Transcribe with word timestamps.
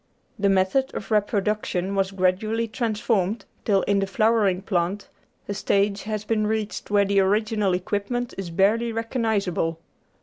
The 0.39 0.49
method 0.49 0.95
of 0.95 1.11
reproduction 1.11 1.93
was 1.93 2.09
gradually 2.09 2.67
transformed 2.67 3.45
till, 3.65 3.83
in 3.83 3.99
the 3.99 4.07
flowering 4.07 4.63
plant, 4.63 5.07
a 5.47 5.53
stage 5.53 6.01
has 6.09 6.25
been 6.25 6.47
reached 6.47 6.89
where 6.89 7.05
the 7.05 7.19
original 7.19 7.75
equipment 7.75 8.33
is 8.35 8.49
barely 8.49 8.91
recognisable. 8.91 9.79